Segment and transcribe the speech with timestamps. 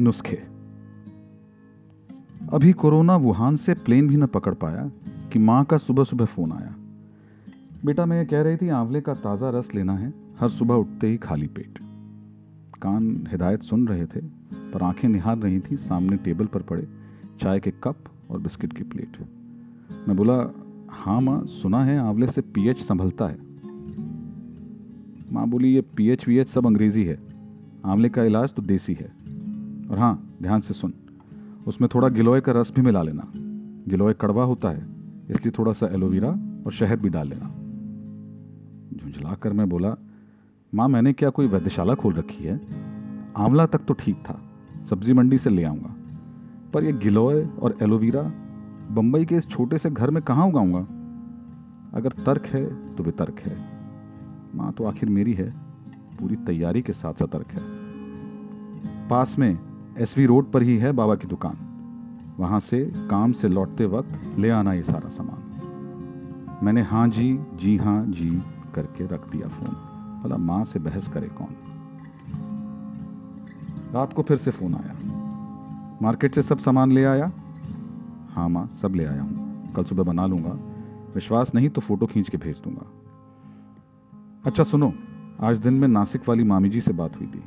[0.00, 0.36] नुस्खे।
[2.52, 4.90] अभी corona Wuhan से प्लेन भी न पकड़ पाया
[5.32, 6.74] कि माँ का सुबह सुबह फ़ोन आया।
[7.84, 11.08] बेटा, मैं ये कह रही थी, आंवले का ताज़ा रस लेना है, हर सुबह उठते
[11.08, 11.78] ही खाली पेट।
[12.82, 14.20] कान हिदायत सुन रहे थे,
[14.72, 16.86] पर आँखें निहार रही थी, सामने टेबल पर पड़े
[17.40, 19.18] चाय के कप और बिस्किट की प्लेट।
[20.08, 20.34] मैं बोला
[20.90, 23.38] हाँ माँ, सुना है, आंवले से पीएच संभलता है।
[25.32, 27.18] माँ बोली, ये पीएच वीएच सब अंग्रेज़ी है,
[27.84, 29.25] आंवले का इलाज तो देसी है।
[29.90, 30.92] और हाँ ध्यान से सुन।
[31.66, 33.26] उसमें थोड़ा गिलोय का रस भी मिला लेना।
[33.88, 34.86] गिलोय कड़वा होता है,
[35.30, 36.28] इसलिए थोड़ा सा एलोवेरा
[36.66, 37.46] और शहद भी डाल लेना।
[38.96, 39.94] झुंझला कर मैं बोला,
[40.74, 42.60] माँ, मैंने क्या कोई वैद्यशाला खोल रखी है?
[43.36, 44.40] आंवला तक तो ठीक था,
[44.90, 45.94] सब्ज़ी मंडी से ले आऊँगा।
[46.74, 48.22] पर यह गिलोय और एलोवेरा
[48.90, 50.80] बम्बई के इस छोटे से घर में कहाँ उगाऊँगा?
[51.94, 53.56] अगर तर्क है तो वितर्क है।
[54.54, 55.50] माँ तो आखिर मेरी है,
[56.20, 57.62] पूरी तैयारी के साथ सतर्क है।
[59.08, 59.58] पास में
[59.98, 61.56] एसवी रोड पर ही है बाबा की दुकान।
[62.38, 67.76] वहाँ से काम से लौटते वक्त ले आना ये सारा सामान। मैंने हाँ जी जी
[67.76, 68.42] हाँ जी
[68.74, 69.74] करके रख दिया फ़ोन।
[70.24, 71.56] भला माँ से बहस करे कौन?
[73.94, 74.96] रात को फिर से फ़ोन आया।
[76.02, 77.32] मार्केट से सब सामान ले आया?
[78.30, 80.58] हाँ माँ, सब ले आया हूँ। कल सुबह बना लूँगा।
[81.14, 82.86] विश्वास नहीं तो फ़ोटो खींच के भेज दूँगा।
[84.46, 84.92] अच्छा सुनो,
[85.40, 87.44] आज दिन में नासिक वाली मामी जी से बात हुई थी।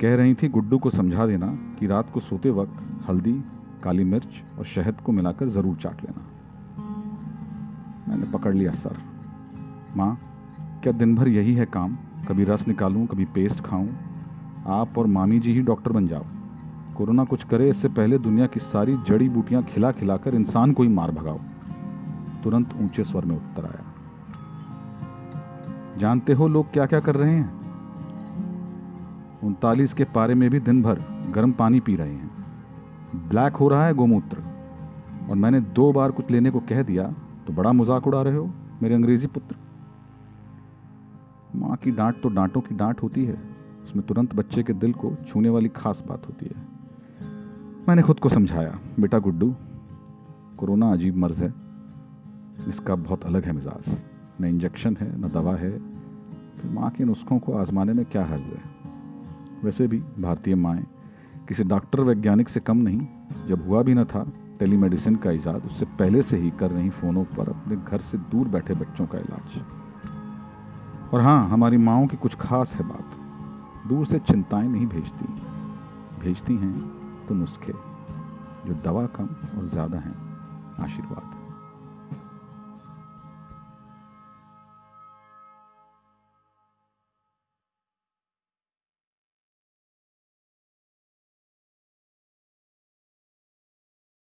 [0.00, 3.44] कह रही थी, गुड्डू को समझा देना कि रात को सोते वक्त हल्दी,
[3.84, 6.26] काली मिर्च और शहद को मिलाकर ज़रूर चाट लेना।
[8.08, 8.96] मैंने पकड़ लिया, सर।
[9.96, 10.20] माँ,
[10.82, 11.96] क्या दिन भर यही है काम?
[12.28, 13.88] कभी रस निकालूं, कभी पेस्ट खाऊं।
[14.66, 16.24] आप और मामी जी ही डॉक्टर बन जाओ।
[16.96, 20.88] कोरोना कुछ करे, इससे पहले दुनिया की सारी जड़ी बूटियाँ खिला खिलाकर इंसान को ही
[20.88, 21.38] मार भगाओ।
[22.44, 23.84] तुरंत ऊँचे स्वर में उत्तर आया।
[25.98, 27.59] जानते हो लोग क्या क्या कर रहे हैं?
[29.42, 30.98] उनतालीस के पारे में भी दिन भर
[31.34, 34.42] गर्म पानी पी रहे हैं। ब्लैक हो रहा है गोमूत्र।
[35.30, 37.04] और मैंने दो बार कुछ लेने को कह दिया
[37.46, 38.50] तो बड़ा मज़ाक उड़ा रहे हो,
[38.82, 39.56] मेरे अंग्रेज़ी पुत्र।
[41.56, 43.38] माँ की डांट तो डांटों की डांट होती है।
[43.84, 46.68] उसमें तुरंत बच्चे के दिल को छूने वाली खास बात होती है।
[47.88, 49.54] मैंने खुद को समझाया, बेटा गुड्डू,
[50.56, 51.52] कोरोना अजीब मर्ज है।
[52.68, 53.96] इसका बहुत अलग है मिजाज।
[54.40, 55.70] न इंजेक्शन है, न दवा है।
[56.56, 58.62] फिर माँ के नुस्खों को आजमाने में क्या हर्ज है?
[59.64, 60.84] वैसे भी भारतीय माएँ
[61.48, 63.06] किसी डॉक्टर वैज्ञानिक से कम नहीं।
[63.48, 67.24] जब हुआ भी न था, टेलीमेडिसिन का ईजाद उससे पहले से ही कर रही फ़ोनों
[67.24, 69.60] पर अपने घर से दूर बैठे बच्चों का इलाज।
[71.14, 75.26] और हाँ हमारी माओ की कुछ खास है बात। दूर से चिंताएँ नहीं भेजती।
[76.20, 77.72] भेजती हैं तो नुस्खे,
[78.66, 79.28] जो दवा कम
[79.58, 80.16] और ज़्यादा हैं,
[80.80, 81.39] आशीर्वाद।